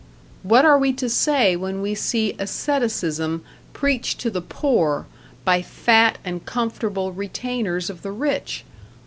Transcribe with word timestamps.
What 0.41 0.65
are 0.65 0.79
we 0.79 0.93
to 0.93 1.07
say 1.07 1.55
when 1.55 1.79
we 1.79 1.93
see 1.93 2.35
asceticism 2.39 3.43
preached 3.71 4.19
to 4.21 4.31
the 4.31 4.41
poor 4.41 5.05
by 5.45 5.61
fat 5.61 6.17
and 6.25 6.43
comfortable 6.43 7.11
retainers 7.13 7.87
of 7.87 8.01
the 8.01 8.11
rich? 8.11 8.65